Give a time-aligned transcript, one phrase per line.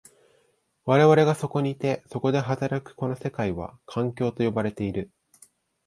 [0.85, 5.11] 我々がそこにいて、そこで働くこの世界は、環境と呼ばれている。